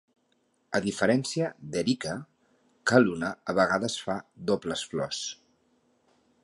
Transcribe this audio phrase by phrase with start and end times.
[0.77, 2.15] A diferència d'"Erica",
[2.93, 4.19] "Calluna" a vegades fa
[4.53, 5.23] dobles flors.